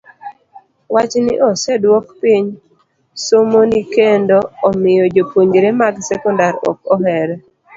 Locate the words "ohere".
6.95-7.35